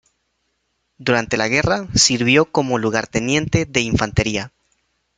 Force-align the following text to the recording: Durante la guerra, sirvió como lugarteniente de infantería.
Durante 0.97 1.37
la 1.37 1.47
guerra, 1.47 1.87
sirvió 1.93 2.45
como 2.45 2.79
lugarteniente 2.79 3.67
de 3.67 3.81
infantería. 3.81 4.51